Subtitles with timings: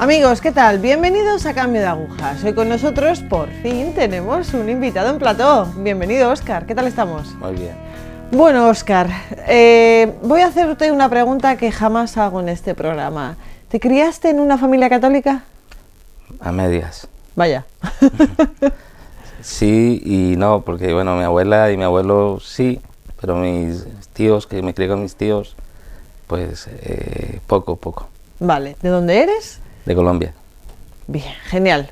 [0.00, 0.78] Amigos, ¿qué tal?
[0.78, 2.44] Bienvenidos a Cambio de Agujas.
[2.44, 5.66] Hoy con nosotros, por fin, tenemos un invitado en plató.
[5.76, 6.66] Bienvenido, Óscar.
[6.66, 7.34] ¿Qué tal estamos?
[7.34, 7.74] Muy bien.
[8.30, 9.08] Bueno, Óscar,
[9.48, 13.36] eh, voy a hacerte una pregunta que jamás hago en este programa.
[13.68, 15.42] ¿Te criaste en una familia católica?
[16.40, 17.08] A medias.
[17.34, 17.64] Vaya.
[19.40, 22.80] Sí y no, porque bueno, mi abuela y mi abuelo sí,
[23.20, 25.54] pero mis tíos, que me crié con mis tíos,
[26.26, 28.08] pues eh, poco, poco.
[28.40, 28.76] vale.
[28.82, 29.60] ¿De dónde eres?
[29.88, 30.34] De Colombia.
[31.06, 31.90] Bien, genial.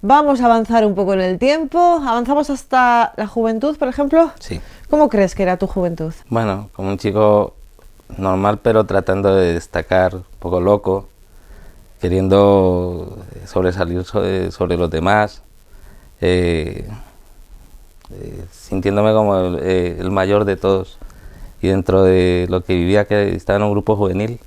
[0.00, 2.00] Vamos a avanzar un poco en el tiempo.
[2.06, 4.30] Avanzamos hasta la juventud, por ejemplo.
[4.38, 4.60] Sí.
[4.88, 6.12] ¿Cómo crees que era tu juventud?
[6.28, 7.56] Bueno, como un chico
[8.16, 11.08] normal, pero tratando de destacar, un poco loco,
[12.00, 15.42] queriendo sobresalir sobre, sobre los demás,
[16.20, 16.88] eh,
[18.12, 20.96] eh, sintiéndome como el, eh, el mayor de todos.
[21.60, 24.38] Y dentro de lo que vivía, que estaba en un grupo juvenil,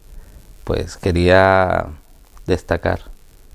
[0.64, 1.88] pues quería
[2.48, 3.02] destacar,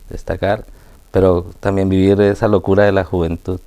[0.08, 0.64] destacar,
[1.10, 3.60] pero también vivir esa locura de la juventud.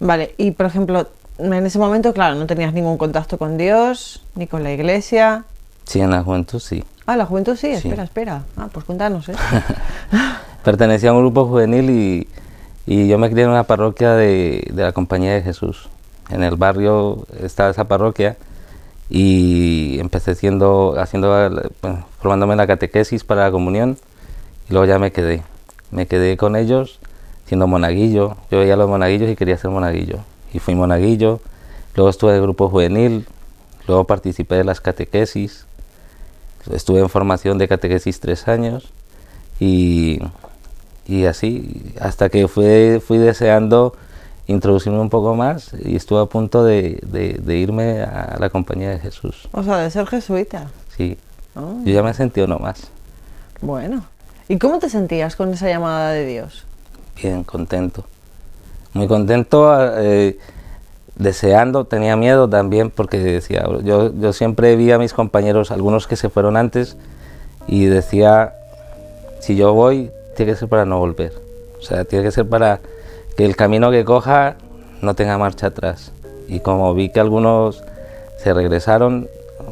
[0.00, 4.46] Vale, y por ejemplo, en ese momento, claro, no tenías ningún contacto con Dios, ni
[4.46, 5.44] con la iglesia.
[5.84, 6.84] Sí, en la juventud sí.
[7.06, 7.88] Ah, la juventud sí, Sí.
[7.88, 8.42] espera, espera.
[8.56, 9.34] Ah, pues cuéntanos, ¿eh?
[10.64, 12.28] Pertenecía a un grupo juvenil y,
[12.86, 15.88] y yo me crié en una parroquia de, de la Compañía de Jesús.
[16.28, 18.36] En el barrio estaba esa parroquia
[19.08, 21.28] y empecé siendo, haciendo,
[21.82, 23.96] bueno, formándome en la catequesis para la comunión
[24.68, 25.42] y luego ya me quedé.
[25.90, 26.98] Me quedé con ellos
[27.46, 28.36] siendo monaguillo.
[28.50, 30.18] Yo veía a los monaguillos y quería ser monaguillo.
[30.52, 31.40] Y fui monaguillo.
[31.94, 33.26] Luego estuve en el grupo juvenil.
[33.86, 35.64] Luego participé de las catequesis.
[36.72, 38.88] Estuve en formación de catequesis tres años.
[39.60, 40.20] Y,
[41.06, 43.94] y así, hasta que fui, fui deseando
[44.48, 48.90] introducirme un poco más y estuve a punto de, de- de irme a la compañía
[48.90, 49.48] de Jesús.
[49.52, 50.68] O sea, de ser jesuita.
[50.96, 51.16] Sí,
[51.56, 52.88] Ah, yo ya me sentí uno más.
[53.60, 54.04] bueno.
[54.48, 56.64] ¿Y cómo te sentías con esa llamada de Dios?
[57.20, 58.04] Bien, contento.
[58.92, 60.38] Muy contento, eh,
[61.16, 66.14] deseando, tenía miedo también porque decía, yo, yo siempre vi a mis compañeros, algunos que
[66.14, 66.96] se fueron antes,
[67.66, 68.54] y decía,
[69.40, 71.32] si yo voy, tiene que ser para no volver.
[71.80, 72.80] O sea, tiene que ser para
[73.36, 74.56] que el camino que coja
[75.02, 76.12] no tenga marcha atrás.
[76.46, 77.82] Y como vi que algunos
[78.38, 79.28] se regresaron,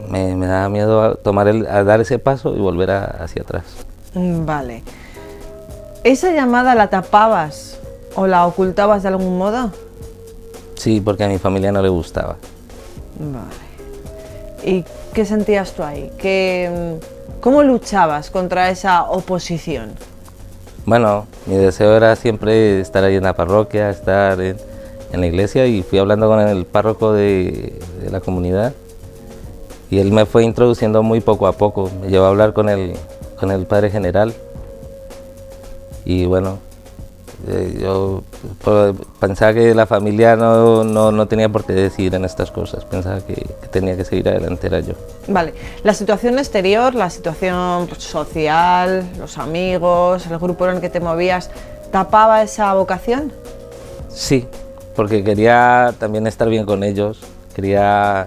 [0.09, 3.87] me, daba miedo a, tomar el, a dar ese paso y volver hacia atrás.
[4.15, 4.83] Mm, Vale.
[6.05, 7.79] ¿Esa llamada la tapabas
[8.15, 9.71] o la ocultabas de algún modo?
[10.75, 12.37] Sí, porque a mi familia no le gustaba.
[13.19, 13.65] Vale.
[14.65, 16.11] ¿Y qué sentías tú ahí?
[16.19, 19.93] ¿Qué, mm, ¿Cómo luchabas contra esa oposición?
[20.85, 24.59] Bueno, mi deseo era siempre estar ahí en la parroquia, estar en,
[25.13, 28.75] en la iglesia y fui hablando con el párroco de, de la comunidad
[29.91, 31.91] y él me fue introduciendo muy poco a poco.
[32.03, 32.95] Me llevó a hablar con el,
[33.39, 34.35] con el padre general
[36.05, 36.59] y bueno,
[37.49, 38.23] eh, yo
[38.63, 42.85] pues, pensaba que la familia no, no, no tenía por qué decidir en estas cosas,
[42.85, 44.95] pensaba que, que tenía que seguir adelante era yo.
[45.29, 51.01] Vale, la situación exterior, la situación social, los amigos, el grupo en el que te
[51.01, 51.51] movías,
[51.91, 53.33] ¿tapaba esa vocación?
[54.09, 54.47] Sí,
[54.95, 57.21] porque quería también estar bien con ellos,
[57.55, 58.27] quería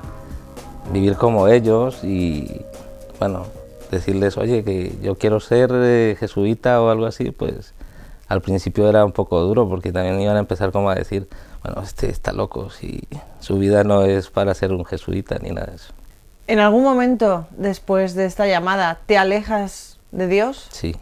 [0.92, 2.62] vivir como ellos y,
[3.20, 3.46] bueno,
[3.92, 7.74] decirles, oye, que yo quiero ser eh, jesuita o algo así, pues
[8.28, 11.28] al principio era un poco duro porque también iban a empezar como a decir,
[11.64, 13.02] bueno, este está loco, si
[13.40, 15.94] su vida no es para ser un jesuita ni nada de eso.
[16.48, 20.68] ¿En algún momento después de esta llamada te alejas de Dios?
[20.72, 20.96] Sí,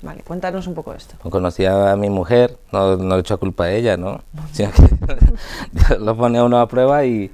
[0.00, 1.16] Vale, cuéntanos un poco esto.
[1.28, 4.20] conocí a mi mujer, no, no le echo culpa a ella, ¿no?
[4.52, 7.32] Sino que lo pone a uno a prueba y,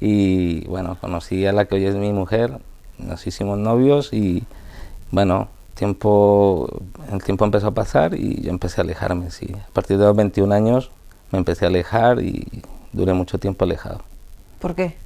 [0.00, 2.58] y, bueno, conocí a la que hoy es mi mujer,
[3.04, 4.44] nos hicimos novios y
[5.10, 6.68] bueno, tiempo,
[7.10, 9.54] el tiempo empezó a pasar y yo empecé a alejarme, sí.
[9.68, 10.90] A partir de los 21 años
[11.32, 14.00] me empecé a alejar y duré mucho tiempo alejado.
[14.58, 14.96] ¿Por qué?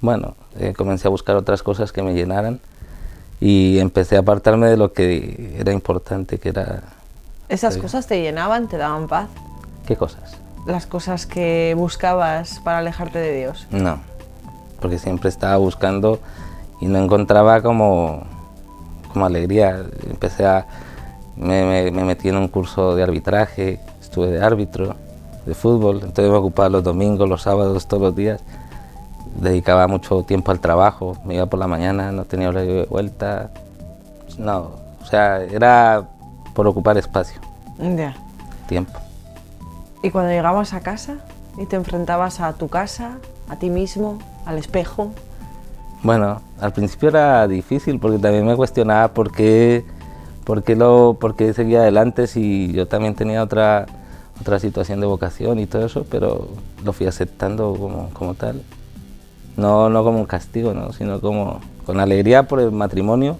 [0.00, 2.60] Bueno, eh, comencé a buscar otras cosas que me llenaran
[3.40, 6.82] y empecé a apartarme de lo que era importante, que era...
[7.48, 9.28] ¿Esas cosas te llenaban, te daban paz?
[9.86, 10.36] ¿Qué cosas?
[10.66, 13.66] Las cosas que buscabas para alejarte de Dios.
[13.70, 14.00] No,
[14.80, 16.20] porque siempre estaba buscando
[16.80, 18.22] y no encontraba como,
[19.12, 19.84] como alegría.
[20.08, 20.66] Empecé a...
[21.36, 24.94] Me, me- me metí en un curso de arbitraje, estuve de árbitro
[25.44, 28.40] de fútbol, entonces me ocupaba los domingos, los sábados, todos los días.
[29.40, 33.50] Dedicaba mucho tiempo al trabajo, me iba por la mañana, no tenía horario de vuelta.
[34.38, 34.70] No,
[35.02, 36.04] o sea, era
[36.54, 37.38] por ocupar espacio,
[37.78, 38.14] Ya.
[38.66, 38.98] tiempo.
[40.02, 41.16] Y cuando llegabas a casa
[41.58, 43.18] y te enfrentabas a tu casa,
[43.50, 45.10] a ti mismo, al espejo,
[46.06, 49.84] Bueno, al principio era difícil porque también me cuestionaba por qué,
[50.44, 53.86] ¿por qué, lo, por qué seguía adelante si yo también tenía otra,
[54.40, 56.06] otra situación de vocación y todo eso?
[56.08, 56.46] Pero
[56.84, 58.62] lo fui aceptando como, como tal.
[59.56, 60.92] No, no como un castigo, ¿no?
[60.92, 63.36] sino como con alegría por el matrimonio,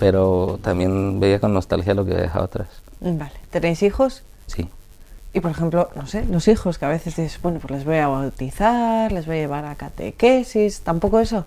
[0.00, 2.66] pero también veía con nostalgia lo que había dejado atrás.
[2.98, 3.30] Vale.
[3.50, 4.24] ¿Tenéis hijos?
[4.48, 4.68] Sí.
[5.34, 7.98] Y por ejemplo, no sé, los hijos que a veces dices, bueno, pues les voy
[7.98, 11.46] a bautizar, les voy a llevar a catequesis, ¿tampoco eso?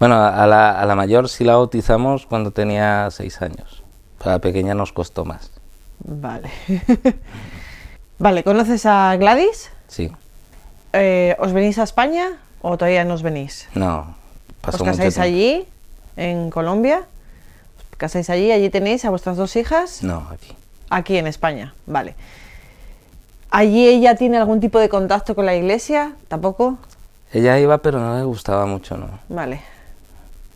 [0.00, 3.82] Bueno, a la, a la mayor sí la bautizamos cuando tenía seis años.
[4.16, 5.50] Para la pequeña nos costó más.
[5.98, 6.50] Vale.
[8.18, 9.70] vale, ¿conoces a Gladys?
[9.88, 10.10] Sí.
[10.94, 13.68] Eh, ¿Os venís a España o todavía no os venís?
[13.74, 14.16] No,
[14.62, 15.66] pasó ¿Os casáis allí,
[16.16, 17.02] en Colombia?
[17.90, 18.52] ¿Os casáis allí?
[18.52, 20.02] ¿Allí tenéis a vuestras dos hijas?
[20.02, 20.56] No, aquí.
[20.88, 22.14] Aquí en España, vale.
[23.50, 26.14] ¿Allí ella tiene algún tipo de contacto con la iglesia?
[26.28, 26.78] ¿Tampoco?
[27.34, 29.10] Ella iba, pero no le gustaba mucho, ¿no?
[29.28, 29.60] Vale.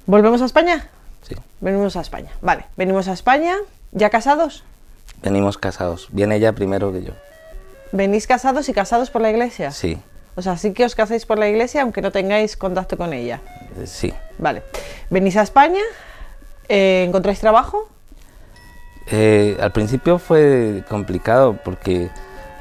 [0.06, 0.88] ¿Volvemos a España?
[1.22, 1.34] Sí.
[1.60, 2.30] Venimos a España.
[2.42, 3.56] Vale, venimos a España.
[3.92, 4.64] ¿Ya casados?
[5.22, 6.08] Venimos casados.
[6.12, 7.12] Viene ella primero que yo.
[7.92, 9.70] ¿Venís casados y casados por la iglesia?
[9.70, 9.98] Sí,
[10.36, 13.40] O sea, sí que os casáis por la iglesia aunque no tengáis contacto con ella.
[13.80, 14.12] eh, sí.
[14.38, 14.62] Vale.
[15.10, 15.80] ¿Venís a España?
[16.68, 17.88] Eh, ¿Encontráis trabajo?
[19.06, 22.10] Eh, al principio fue complicado porque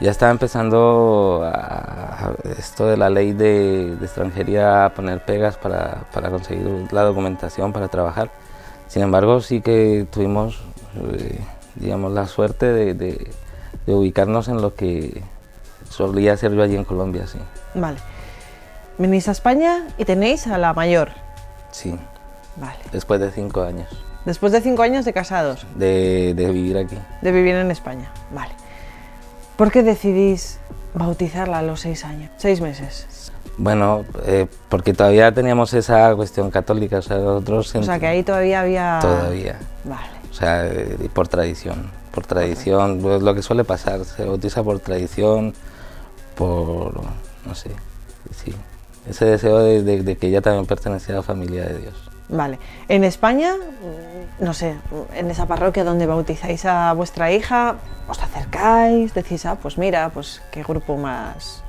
[0.04, 5.56] ya estaba empezando a- a- esto de la ley de, de extranjería a poner pegas
[5.56, 8.30] para, para conseguir la documentación para trabajar.
[8.90, 10.62] Sin embargo, sí que tuvimos,
[11.14, 11.40] eh,
[11.76, 13.32] digamos, la suerte de, de-
[13.86, 15.24] de ubicarnos en lo que
[15.90, 17.40] solía hacer yo allí en Colombia, sí.
[17.74, 17.98] Vale.
[18.98, 21.10] Venís a España y tenéis a la mayor.
[21.72, 21.98] Sí,
[22.58, 22.78] Vale.
[22.92, 23.88] después de cinco años
[24.26, 26.98] Después de cinco años de casados, de, de vivir aquí.
[27.22, 28.12] de vivir en España.
[28.32, 28.52] Vale.
[29.58, 30.60] ¿Por qué decidís
[30.94, 32.32] bautizarla a los seis años?
[32.38, 33.32] Seis meses.
[33.58, 37.76] Bueno, eh, porque todavía teníamos esa cuestión católica, o sea, nosotros...
[37.76, 38.98] O sea que ahí todavía había...
[39.00, 40.08] Todavía, Vale.
[40.32, 44.80] o sea, eh, por tradición, por tradición, pues lo que suele pasar, se bautiza por
[44.80, 45.54] tradición,
[46.36, 47.00] por,
[47.46, 47.70] no sé,
[48.44, 48.56] sí,
[49.08, 52.10] ese deseo de, de- de que ella también pertenecía a la familia de Dios.
[52.30, 52.58] Vale.
[52.88, 53.54] En España,
[54.40, 54.76] no sé,
[55.16, 57.76] en esa parroquia donde bautizáis a vuestra hija,
[58.08, 61.62] os acercáis, decís, ah, pues mira, pues qué grupo más...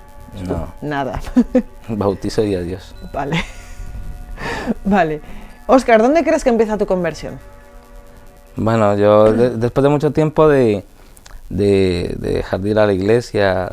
[0.49, 1.21] No, Nada.
[1.89, 2.95] bautizo y adiós.
[3.13, 3.45] vale.
[4.85, 5.21] vale.
[5.67, 7.39] Oscar, ¿dónde crees que empieza tu conversión?
[8.57, 10.85] Bueno, yo de- después de mucho tiempo de,
[11.51, 13.71] de, de dejar de ir a la iglesia,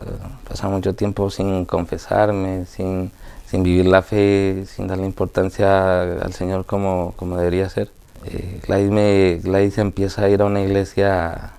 [0.47, 3.11] pasar mucho tiempo sin confesarme, sin,
[3.51, 7.89] sin vivir la fe, sin darle importancia al Señor como, como debería ser,
[8.25, 11.51] eh, Gladys, Gladys empieza a ir a una iglesia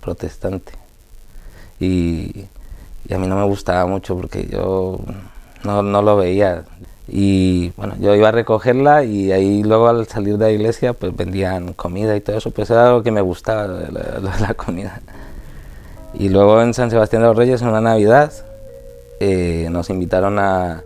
[0.00, 0.72] protestante.
[1.78, 2.46] Y,
[3.08, 4.98] y a mí no me gustaba mucho porque yo
[5.62, 6.64] no, no lo veía.
[7.06, 11.16] Y bueno, yo iba a recogerla y ahí luego al salir de la iglesia pues
[11.16, 15.00] vendían comida y todo eso, pues era algo que me gustaba, la, la- la comida.
[16.14, 18.32] Y luego en San Sebastián de los Reyes, en una Navidad,
[19.20, 20.82] eh, nos invitaron a,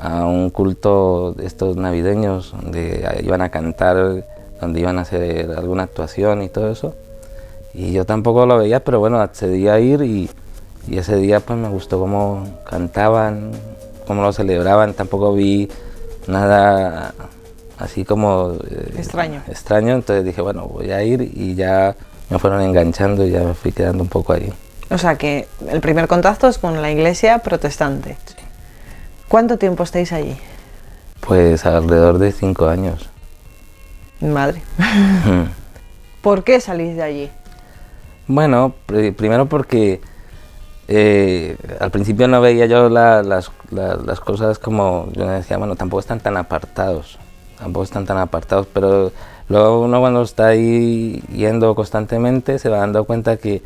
[0.00, 4.24] a un culto de estos navideños donde iban a cantar,
[4.60, 6.94] donde iban a hacer alguna actuación y todo eso.
[7.74, 10.30] Y yo tampoco lo veía, pero bueno, accedí a ir y,
[10.88, 13.52] y ese día pues me gustó cómo cantaban,
[14.06, 14.94] cómo lo celebraban.
[14.94, 15.68] Tampoco vi
[16.26, 17.14] nada
[17.78, 18.54] así como...
[18.68, 19.42] eh, Extraño.
[19.48, 21.94] Extraño, entonces dije, bueno, voy a ir y ya
[22.28, 24.52] me fueron enganchando y ya me fui quedando un poco ahí.
[24.90, 28.16] O sea que el primer contacto es con la iglesia protestante.
[29.30, 30.36] ¿Cuánto tiempo estáis allí?
[31.20, 33.08] Pues alrededor de cinco años.
[34.20, 34.60] Madre.
[36.20, 37.30] ¿Por qué salís de allí?
[38.26, 40.00] Bueno, pri- primero porque
[40.88, 45.76] eh, al principio no veía yo la- las, la- las cosas como yo decía, bueno,
[45.76, 47.16] tampoco están tan apartados,
[47.56, 49.12] tampoco están tan apartados, pero
[49.48, 53.62] luego uno cuando está ahí yendo constantemente se va dando cuenta que,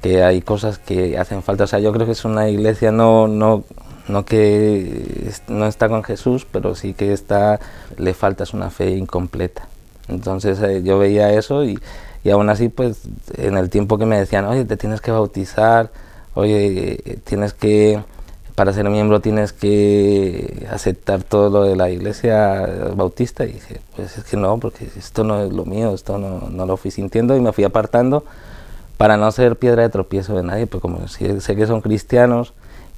[0.00, 1.64] que hay cosas que hacen falta.
[1.64, 3.64] O sea, yo creo que es una iglesia no, no,
[4.08, 7.60] no que no está con Jesús, pero sí que está,
[7.96, 9.68] le falta, una fe incompleta.
[10.08, 11.78] Entonces eh, yo veía eso y,
[12.24, 13.02] y aún así, pues
[13.36, 15.90] en el tiempo que me decían, oye, te tienes que bautizar,
[16.34, 18.02] oye, eh, tienes que,
[18.54, 24.18] para ser miembro tienes que aceptar todo lo de la iglesia bautista, y dije, pues
[24.18, 27.36] es que no, porque esto no es lo mío, esto no, no lo fui sintiendo
[27.36, 28.24] y me fui apartando
[28.96, 32.52] para no ser piedra de tropiezo de nadie, pues como sé que son cristianos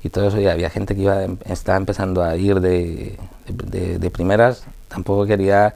[0.05, 3.19] y todo eso, y había gente que iba, estaba empezando a ir de,
[3.49, 5.75] de, de primeras, tampoco quería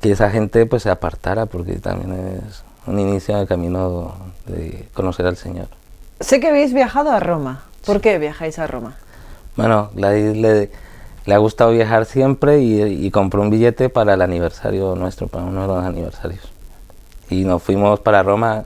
[0.00, 4.14] que esa gente pues se apartara, porque también es un inicio del camino
[4.46, 5.68] de conocer al Señor.
[6.20, 7.64] Sé que habéis viajado a Roma.
[7.84, 8.96] ¿Por qué viajáis a Roma?
[9.54, 10.70] Bueno, Gladys le,
[11.26, 15.44] le ha gustado viajar siempre y, y compró un billete para el aniversario nuestro, para
[15.44, 16.48] uno de los aniversarios.
[17.28, 18.64] Y nos fuimos para Roma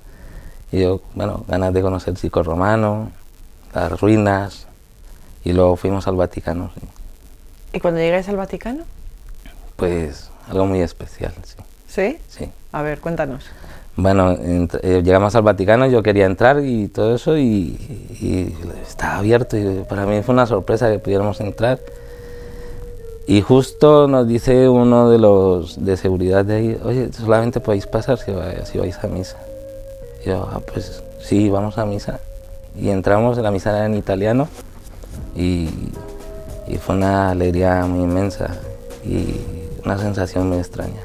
[0.71, 3.11] y yo, bueno, ganas de conocer el circo romano,
[3.75, 4.69] las ruinas
[5.45, 6.71] y luego fuimos al Vaticano.
[6.79, 6.87] sí.
[7.75, 8.85] ¿Y cuando llegáis al Vaticano?
[9.77, 11.57] Pues algo muy especial, sí.
[11.89, 12.19] ¿Sí?
[12.29, 12.51] sí.
[12.73, 13.45] A ver, cuéntanos.
[13.97, 17.77] Bueno, eh, llegamos al Vaticano, yo quería entrar y todo eso y,
[18.21, 18.55] y
[18.87, 21.79] estaba abierto y para mí fue una sorpresa que pudiéramos entrar.
[23.27, 28.19] Y justo nos dice uno de los de seguridad de ahí, oye, solamente podéis pasar
[28.19, 29.37] si, va- si vais a misa.
[30.25, 32.21] Y yo, ah, pues sí, vamos a misa.
[32.79, 34.49] Y entramos, la misa era en italiano
[35.35, 35.69] y,
[36.67, 38.57] y fue una alegría muy inmensa
[39.05, 39.41] y
[39.85, 41.03] una sensación muy extraña.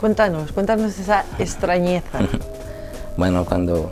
[0.00, 2.18] Cuéntanos, cuéntanos esa extrañeza.
[3.16, 3.90] Bueno, cuando,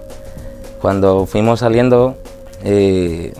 [0.80, 2.16] cuando fuimos saliendo,
[2.62, 3.34] eh,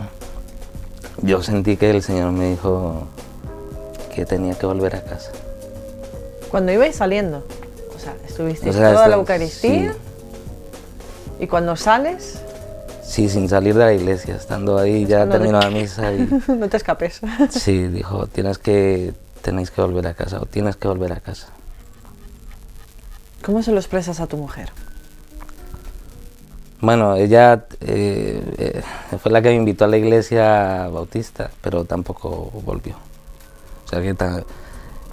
[1.22, 3.06] yo sentí que el Señor me dijo
[4.12, 5.30] que tenía que volver a casa.
[6.50, 7.44] Cuando ibais saliendo,
[7.94, 9.94] o sea, estuvisteis O sea, toda la Eucaristía
[11.38, 12.40] y cuando sales,
[13.06, 16.76] Sí, sin salir de la iglesia, estando ahí, ya terminó la misa y no te
[16.76, 17.20] escapes.
[17.50, 21.48] sí, dijo, tienes que, tenéis que volver a casa o tienes que volver a casa.
[23.44, 24.70] ¿Cómo se lo expresas a tu mujer?
[26.80, 28.82] Bueno, ella eh, eh,
[29.18, 32.96] fue la que me invitó a la iglesia bautista, pero tampoco volvió.
[33.86, 34.14] O sea que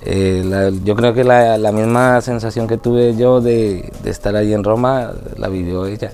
[0.02, 4.36] eh, la- yo creo que la, la misma sensación que tuve yo de, de estar
[4.36, 6.12] ahí en Roma la vivió ella.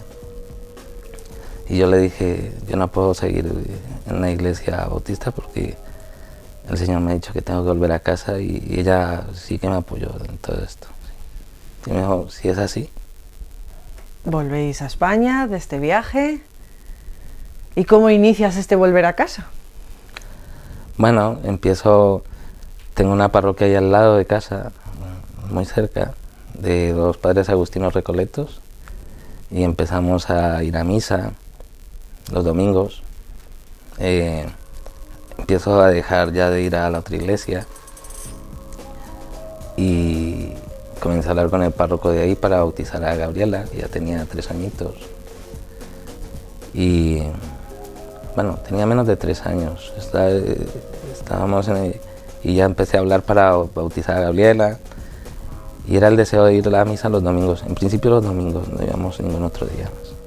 [1.69, 3.45] Y yo le dije, yo no puedo seguir
[4.07, 5.77] en la iglesia bautista porque
[6.67, 9.69] el Señor me ha dicho que tengo que volver a casa y, ella sí que
[9.69, 10.87] me apoyó en todo esto.
[11.85, 12.89] Y me dijo, si es así,
[14.25, 16.41] Volvéis a España de este viaje.
[17.75, 19.47] ¿Y cómo inicias este volver a casa?
[20.97, 22.23] Bueno, empiezo,
[22.95, 24.71] tengo una parroquia ahí al lado de casa,
[25.49, 26.13] muy cerca,
[26.53, 28.59] de los padres agustinos recoletos,
[29.49, 31.31] y empezamos a ir a misa
[32.31, 33.01] los domingos.
[33.97, 34.45] Eh,
[35.37, 37.65] empiezo a dejar ya de ir a la otra iglesia
[39.77, 40.53] y
[40.99, 44.25] comencé a hablar con el párroco de ahí para bautizar a Gabriela, que ya tenía
[44.25, 44.95] tres añitos.
[46.73, 47.23] Y
[48.35, 49.93] bueno, tenía menos de tres años.
[49.97, 50.67] Está- eh,
[51.13, 52.01] estábamos en el-
[52.43, 54.77] y ya empecé a hablar para bautizar a Gabriela.
[55.87, 57.63] Y era el deseo de ir a la misa los domingos.
[57.65, 60.18] En principio los domingos, no íbamos ningún otro día más.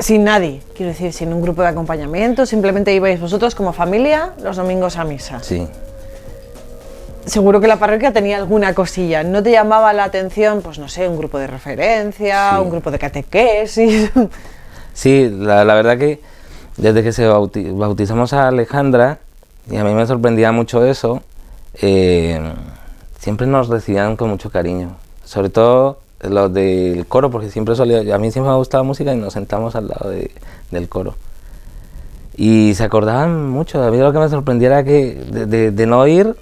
[0.00, 4.56] Sin nadie, quiero decir, sin un grupo de acompañamiento, simplemente ibais vosotros como familia los
[4.56, 5.40] domingos a misa.
[5.42, 5.68] Sí,
[7.26, 9.22] Seguro que la parroquia tenía alguna cosilla.
[9.22, 12.62] ¿No te llamaba la atención, pues no sé, un grupo de referencia, Sí.
[12.62, 14.10] un grupo de catequesis?
[14.94, 16.20] sí la, la verdad que
[16.78, 19.18] desde que se bauti- bautizamos a Alejandra,
[19.70, 21.22] y a mí me sorprendía mucho eso,
[21.74, 22.40] eh,
[23.18, 24.96] siempre nos recibían con mucho cariño.
[25.24, 29.12] Sobre todo los del coro, porque siempre solía, a mí siempre me ha gustado música
[29.12, 30.30] y nos sentamos al lado de-
[30.70, 31.14] del coro.
[32.36, 33.82] Y se acordaban mucho.
[33.82, 36.36] A mí lo que me sorprendía era que de, de- de no ir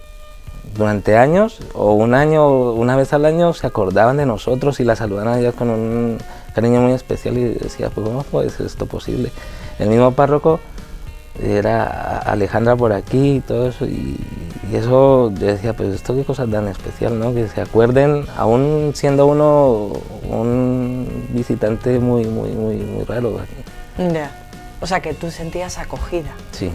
[0.77, 4.97] durante años, o un año, una vez al año, se acordaban de nosotros y la
[4.97, 6.19] saludaban a ellas con un
[6.55, 9.31] cariño muy especial y decía, pues ¿cómo puede ser esto posible?
[9.79, 10.61] El mismo párroco
[11.43, 14.17] era Alejandra por aquí y todo eso, y,
[14.71, 17.35] y eso yo decía, pues esto qué cosa tan especial, ¿no?
[17.35, 19.93] Que se acuerden, aún siendo uno
[20.29, 24.13] un visitante muy, muy, muy, muy raro aquí.
[24.13, 24.31] ya.
[24.81, 26.31] O sea, que tú sentías acogida.
[26.53, 26.71] Sí.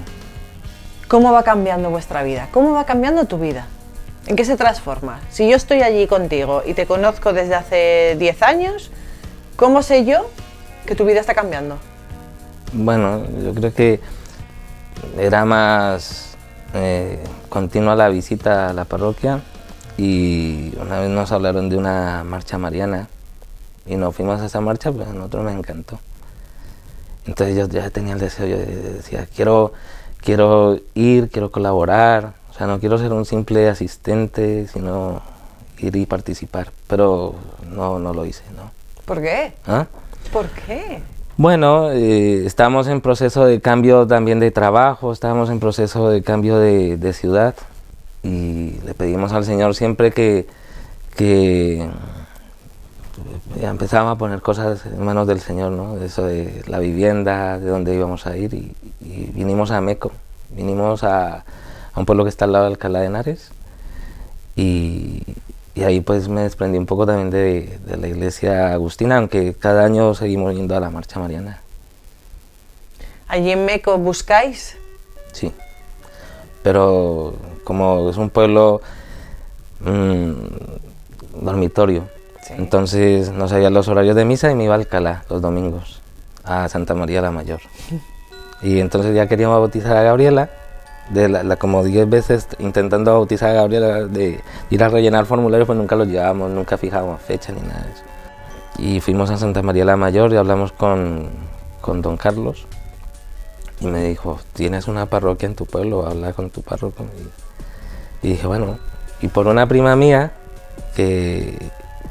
[1.08, 2.50] ¿Cómo va cambiando vuestra vida?
[2.52, 3.68] ¿Cómo va cambiando tu vida?
[4.26, 5.20] ¿En qué se transforma?
[5.30, 8.92] Si yo estoy allí contigo y te conozco desde hace 10 años,
[9.56, 10.30] ¿cómo sé yo
[10.86, 11.78] que tu vida está cambiando?
[12.74, 14.00] Bueno, yo creo que
[15.18, 16.36] era más
[16.74, 19.42] eh, continua la visita a la parroquia
[19.98, 23.08] y una vez nos hablaron de una marcha mariana
[23.86, 26.00] y nos fuimos a esa marcha, pues a nosotros nos encantó.
[27.26, 29.74] Entonces yo ya tenía el deseo, yo decía, quiero,
[30.22, 35.22] quiero ir, quiero colaborar, o sea, no quiero ser un simple asistente, sino
[35.78, 37.36] ir y participar, pero
[37.70, 38.72] no, no lo hice, ¿no?
[39.06, 39.54] ¿Por qué?
[39.68, 39.88] ¿Ah?
[40.32, 41.02] ¿Por qué?
[41.36, 46.60] Bueno, eh, estamos en proceso de cambio también de trabajo, estábamos en proceso de cambio
[46.60, 47.56] de, de ciudad
[48.22, 50.46] y le pedimos al Señor siempre que,
[51.16, 51.90] que
[53.60, 55.98] ya empezábamos a poner cosas en manos del Señor, ¿no?
[56.04, 60.12] Eso de la vivienda, de dónde íbamos a ir y, y vinimos a Meco,
[60.52, 61.38] vinimos a,
[61.94, 63.52] a un pueblo que está al lado de Alcalá de Henares
[64.56, 65.24] y,
[65.76, 69.86] y ahí pues me desprendí un poco también de, de la iglesia agustina, aunque cada
[69.86, 71.62] año seguimos yendo a la marcha mariana.
[73.28, 74.78] Allí en Meco buscáis.
[75.32, 75.52] Sí.
[76.62, 78.82] Pero como es un pueblo
[79.82, 80.32] mm,
[81.44, 82.08] dormitorio,
[82.44, 82.54] Sí.
[82.58, 86.02] Entonces no sabía los horarios de misa y me iba a Alcalá los domingos,
[86.44, 87.62] a Santa María la Mayor.
[88.62, 90.50] Y entonces ya queríamos bautizar a Gabriela,
[91.10, 95.66] de la, la- como 10 veces intentando bautizar a Gabriela, de ir a rellenar formularios,
[95.68, 98.04] pues nunca los llevábamos, nunca fijábamos fecha ni nada de eso.
[98.78, 101.30] Y fuimos a Santa María la Mayor y hablamos con,
[101.82, 102.66] con don Carlos.
[103.82, 106.06] Y me dijo, ¿tienes una parroquia en tu pueblo?
[106.08, 107.06] Habla con tu párroco.
[108.24, 108.78] Y, dije, bueno,
[109.22, 110.32] y por una prima mía,
[110.96, 111.58] que,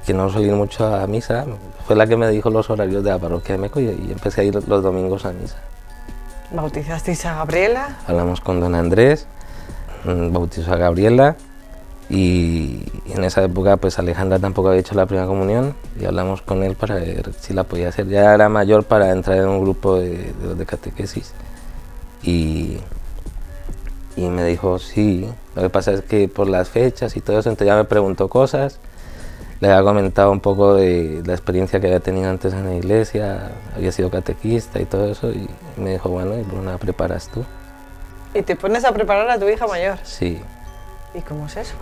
[0.06, 1.46] que no suele ir mucho a misa,
[1.86, 4.42] fue la que me dijo los horarios de la parroquia de Meco y, y empecé
[4.42, 5.56] a ir los domingos a misa.
[6.52, 7.96] Bautizasteis a Gabriela.
[8.06, 9.26] Hablamos con don Andrés,
[10.04, 11.36] mm, bautizó a Gabriela
[12.10, 16.62] y en esa época pues Alejandra tampoco había hecho la primera comunión y hablamos con
[16.62, 18.06] él para ver si la podía hacer.
[18.08, 21.32] Ya era mayor para entrar en un grupo de, catequesis
[22.22, 22.76] y,
[24.16, 25.26] y me dijo sí.
[25.56, 28.28] Lo que pasa es que por las fechas y todo eso, entonces ya me preguntó
[28.28, 28.78] cosas.
[29.62, 33.52] Le había comentado un poco de la experiencia que había tenido antes en la iglesia,
[33.76, 37.44] había sido catequista y todo eso, y me dijo, bueno, ¿y por una preparas tú?
[38.34, 39.98] Y te pones a preparar a tu hija mayor.
[40.02, 40.40] Sí,
[41.14, 41.74] ¿Y cómo es eso?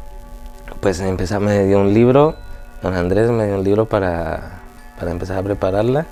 [0.80, 2.36] pues empezar, me dio un libro,
[2.82, 4.60] don Andrés me dio un libro para,
[4.98, 6.04] para empezar a prepararla,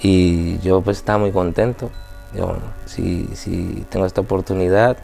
[0.00, 1.90] y yo pues estaba muy contento.
[2.32, 4.96] Yo, bueno, si, si tengo esta oportunidad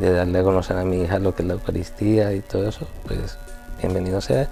[0.00, 2.88] de darle a conocer a mi hija lo que es la Eucaristía y todo eso,
[3.06, 3.38] pues
[3.80, 4.48] bienvenido sea.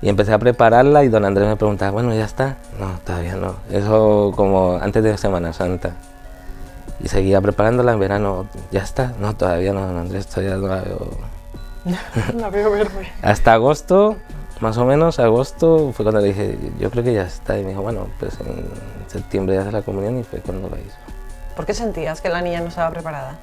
[0.00, 2.56] Y empecé a prepararla y don Andrés me preguntaba, bueno, ¿ya está?
[2.78, 3.56] No, todavía no.
[3.70, 5.92] Eso como antes de Semana Santa.
[7.00, 9.12] Y seguía preparándola en verano, ¿ya está?
[9.20, 11.10] No, todavía no, don Andrés, todavía no la veo.
[12.36, 13.08] La veo verde.
[13.22, 14.16] Hasta agosto,
[14.60, 17.58] más o menos, agosto fue cuando le dije, yo creo que ya está.
[17.58, 18.68] Y me dijo, bueno, pues en
[19.06, 20.96] septiembre ya hace la comunión y fue cuando la hizo.
[21.56, 23.38] ¿Por qué sentías que la niña no estaba preparada?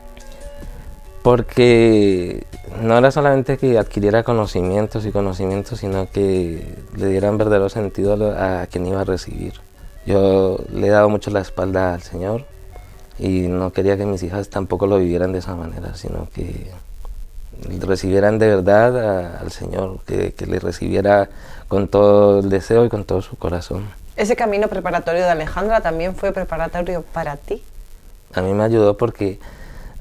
[1.22, 2.46] Porque
[2.82, 8.66] no era solamente que adquiriera conocimientos y conocimientos, sino que le dieran verdadero sentido a
[8.68, 9.54] quien iba a recibir.
[10.06, 12.46] Yo le he dado mucho la espalda al Señor
[13.18, 16.70] y no quería que mis hijas tampoco lo vivieran de esa manera, sino que
[17.80, 21.30] recibieran de verdad a- al Señor, que, que le recibiera
[21.68, 23.86] con todo el deseo y con todo su corazón.
[24.18, 27.64] ¿Ese camino preparatorio de Alejandra también fue preparatorio para ti?
[28.34, 29.40] A mí me ayudó porque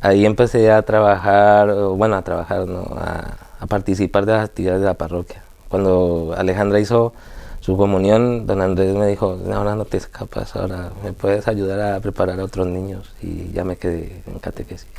[0.04, 2.82] ahí empecé a trabajar, bueno, a trabajar, ¿no?
[2.98, 5.42] a, a participar de las actividades de la parroquia.
[5.68, 7.14] Cuando Alejandra hizo
[7.60, 11.94] su comunión, don Andrés me dijo, "No, ahora no te escapas, ahora me puedes ayudar
[11.94, 14.90] a preparar a otros niños y ya me quedé en catequesis.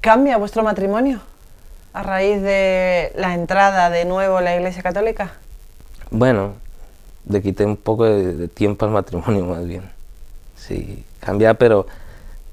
[0.00, 1.20] ¿Cambia vuestro matrimonio
[1.92, 5.30] a raíz de la entrada de nuevo en la Iglesia Católica?
[6.10, 6.54] Bueno,
[7.28, 9.88] le quité un poco de, de tiempo al matrimonio más bien.
[10.56, 11.86] Sí, cambia, pero,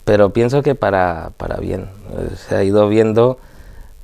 [0.05, 1.89] pero pienso que para, para bien.
[2.17, 3.37] Eh, Se ha ido viendo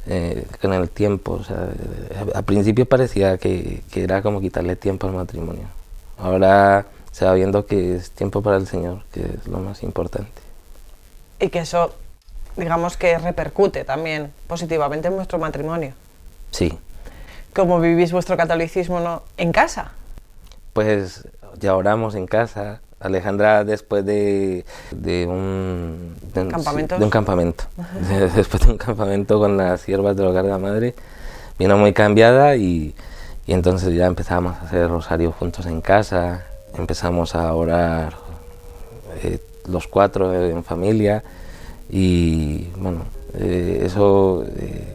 [0.08, 1.34] eh, con el tiempo.
[1.34, 5.68] O sea, eh, al principio parecía que, que era como quitarle tiempo al matrimonio.
[6.18, 10.42] Ahora se va viendo que es tiempo para el Señor, que es lo más importante.
[11.40, 11.94] Y que eso,
[12.58, 15.94] digamos que repercute también positivamente en vuestro matrimonio.
[16.52, 16.78] Sí,
[17.54, 19.24] ¿Cómo vivís vuestro catolicismo no?
[19.36, 19.92] en casa?
[20.72, 21.28] Pues
[21.60, 22.80] ya oramos en casa.
[23.02, 27.00] Alejandra después de, de un de un- sí, ¿Campamentos?
[27.00, 27.64] de un campamento,
[28.36, 30.96] después de un campamento con las siervas del hogar de la madre,
[31.60, 32.94] vino muy cambiada y,
[33.48, 36.46] y entonces ya empezamos a hacer rosario juntos en casa,
[36.78, 38.14] empezamos a orar
[39.24, 41.24] eh, los cuatro en familia
[41.90, 43.02] y bueno,
[43.36, 44.86] eh, eso eh,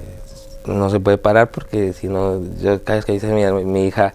[0.67, 4.15] no se puede parar porque si no, yo cada vez que dice mi, mi hija,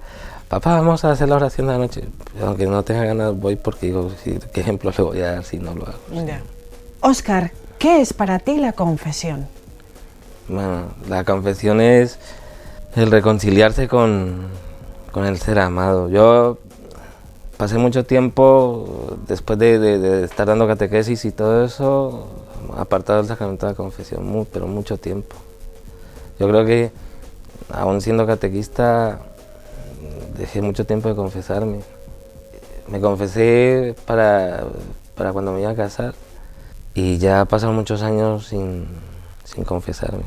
[0.51, 2.03] papá, vamos a hacer la oración de la noche,
[2.43, 4.11] aunque no tenga ganas voy porque digo,
[4.53, 6.25] ¿qué ejemplo le voy a dar si no lo hago?
[6.27, 6.41] Ya.
[6.99, 9.47] Oscar, ¿qué es para ti la confesión?
[10.49, 12.19] Bueno, la confesión es
[12.95, 14.47] el reconciliarse con,
[15.13, 16.09] con el ser amado.
[16.09, 16.57] Yo
[17.55, 22.27] pasé mucho tiempo, después de, de- de estar dando catequesis y todo eso,
[22.75, 25.35] apartado del sacramento de la confesión, pero mucho tiempo.
[26.39, 26.91] Yo creo que,
[27.71, 29.19] aún siendo catequista,
[30.37, 31.79] dejé mucho tiempo de confesarme.
[32.87, 34.63] Me confesé para,
[35.15, 36.13] para cuando me iba a casar
[36.93, 38.85] y ya pasaron muchos años sin,
[39.43, 40.23] sin confesarme.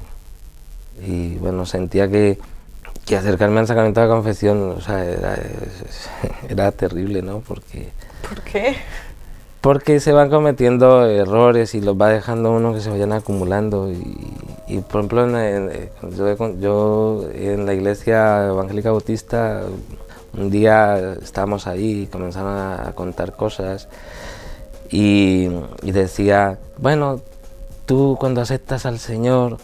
[1.06, 2.38] Y bueno, sentía que,
[3.04, 5.38] que acercarme al sacramento de la confesión o sea, era,
[6.48, 7.40] era terrible, ¿no?
[7.40, 7.90] Porque,
[8.28, 8.76] ¿Por qué?
[9.64, 13.90] Porque se van cometiendo errores y los va dejando uno que se vayan acumulando.
[13.90, 13.96] Y,
[14.68, 19.62] y, por ejemplo, en, en- yo, yo en la iglesia evangélica bautista,
[20.36, 23.88] un día estábamos ahí y comenzaron a, contar cosas
[24.90, 25.48] y,
[25.82, 27.22] y decía, bueno,
[27.86, 29.56] tú cuando aceptas al Señor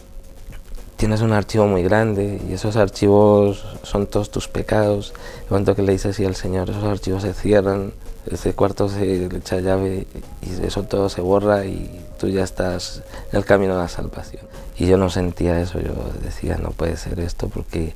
[0.95, 5.13] tienes un archivo muy grande y esos archivos son todos tus pecados.
[5.47, 7.93] Cuanto que le dices así al Señor, esos archivos se cierran,
[8.29, 10.07] ese cuarto se le echa llave
[10.41, 14.43] y eso todo se borra y tú ya estás en el camino a la salvación.
[14.77, 17.93] Y yo no sentía eso, yo decía, no puede ser esto porque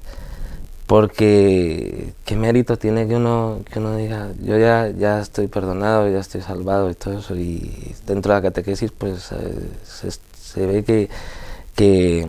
[0.88, 6.20] porque qué mérito tiene que uno que uno diga yo ya ya estoy perdonado ya
[6.20, 10.84] estoy salvado y todo eso y dentro de la catequesis pues eh, se, se, ve
[10.84, 11.10] que,
[11.76, 12.28] que,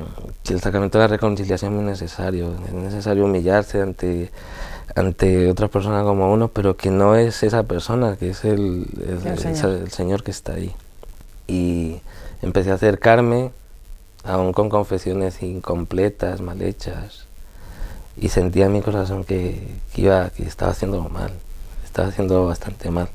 [0.48, 4.30] el sacramento de la reconciliación es necesario es necesario humillarse ante
[4.96, 9.26] ante otra persona como uno pero que no es esa persona que es el, el,
[9.26, 9.70] el, señor.
[9.70, 10.74] el señor que está ahí
[11.46, 12.00] y
[12.42, 13.52] empecé a acercarme
[14.24, 17.26] aún con confesiones incompletas mal hechas
[18.16, 21.32] y sentía en mi corazón que, que, iba, que estaba haciendo mal,
[21.84, 23.08] estaba haciendo bastante mal.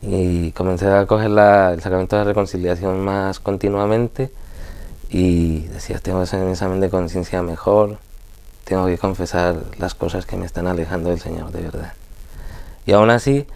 [0.00, 4.30] Y comencé a coger la, el sacramento de la reconciliación más continuamente
[5.10, 7.98] y decía, tengo que hacer un examen de conciencia mejor,
[8.64, 11.92] tengo que confesar las cosas que me están alejando del Señor de verdad.
[12.86, 13.46] Y aún así,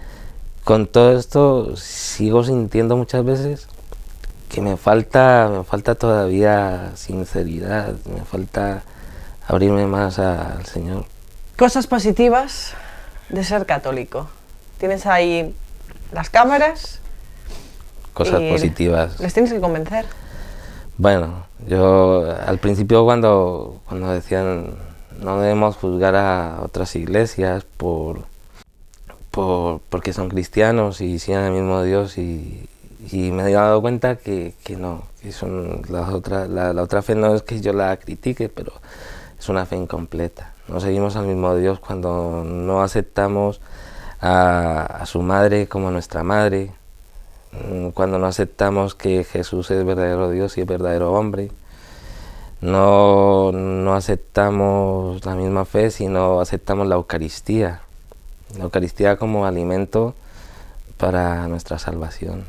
[0.65, 3.69] con todo esto, sigo sintiendo muchas veces
[4.49, 8.83] que me falta, me falta todavía sinceridad, me falta
[9.47, 11.05] abrirme más al Señor.
[11.57, 12.75] Cosas positivas
[13.29, 14.29] de ser católico.
[14.79, 15.55] Tienes ahí
[16.13, 17.01] las cámaras.
[18.13, 19.21] Cosas positivas.
[19.21, 20.07] Les tienes que convencer.
[20.99, 24.75] Bueno, yo al principio cuando, cuando decían
[25.21, 28.21] no debemos juzgar a otras iglesias por,
[29.31, 32.69] por porque son cristianos y siguen el mismo Dios y,
[33.11, 37.15] y me he dado cuenta que, que no, que son las otras, la, otra fe
[37.15, 38.73] no es que yo la critique, pero
[39.39, 40.53] es una fe incompleta.
[40.69, 43.61] No seguimos al mismo Dios cuando no aceptamos
[44.21, 46.73] a, a, su madre como nuestra madre,
[47.53, 51.51] mm, cuando no aceptamos que Jesús es verdadero Dios y es verdadero hombre.
[52.61, 57.83] No, no aceptamos la misma fe, sino aceptamos la Eucaristía.
[58.57, 60.15] La Eucaristía como alimento
[60.97, 62.47] para nuestra salvación.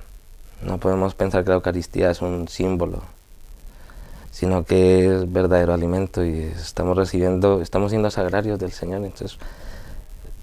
[0.62, 3.04] No podemos pensar que la Eucaristía es un símbolo,
[4.32, 9.38] sino que es verdadero alimento y estamos recibiendo, estamos siendo sagrarios del Señor, entonces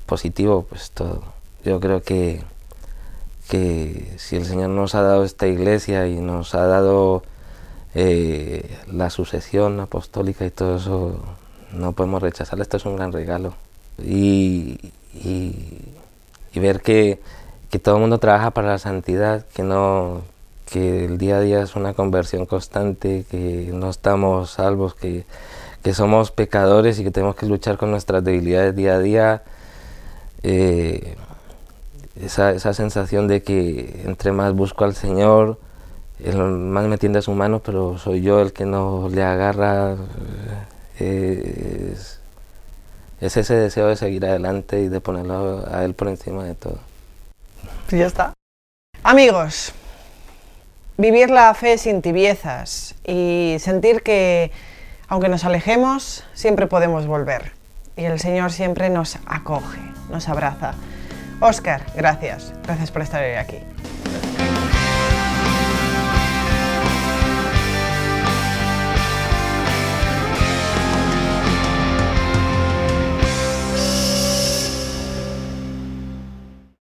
[0.06, 1.22] positivo pues todo.
[1.64, 2.42] Yo creo que,
[3.48, 7.22] que si el Señor nos ha dado esta iglesia y nos ha dado
[7.94, 11.20] eh, la sucesión apostólica y todo eso,
[11.72, 13.54] no podemos rechazarlo, esto es un gran regalo.
[13.98, 15.78] Y, y,
[16.52, 17.20] y ver que,
[17.70, 20.22] que todo el mundo trabaja para la santidad, que no,
[20.66, 25.24] que el día a día es una conversión constante, que no estamos salvos, que,
[25.82, 29.42] que somos pecadores y que tenemos que luchar con nuestras debilidades día a día.
[30.42, 31.16] Eh,
[32.20, 35.58] esa, esa, sensación de que entre más busco al Señor,
[36.24, 39.96] el más me tiende a su mano, pero soy yo el que no le agarra.
[40.98, 42.20] Eh, es,
[43.20, 46.78] es ese deseo de seguir adelante y de ponerlo a Él por encima de todo.
[47.90, 48.32] Ya está.
[49.02, 49.72] Amigos,
[50.96, 54.50] vivir la fe sin tibiezas y sentir que,
[55.08, 57.52] aunque nos alejemos, siempre podemos volver.
[57.96, 59.78] Y el Señor siempre nos acoge,
[60.10, 60.74] nos abraza.
[61.40, 62.52] Óscar, gracias.
[62.64, 63.58] Gracias por estar hoy aquí.